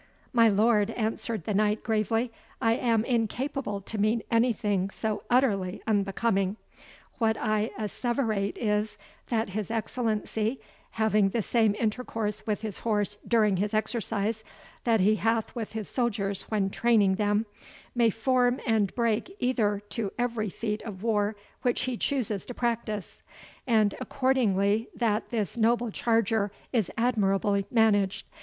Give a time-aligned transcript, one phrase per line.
[0.33, 6.57] "My lord," answered the knight gravely, "I am incapable to mean anything so utterly unbecoming.
[7.19, 8.97] What I asseverate is,
[9.29, 10.59] that his Excellency,
[10.93, 14.43] having the same intercourse with his horse during his exercise,
[14.85, 17.45] that he hath with his soldiers when training them,
[17.93, 23.21] may form and break either to every feat of war which he chooses to practise,
[23.67, 28.25] and accordingly that this noble charger is admirably managed.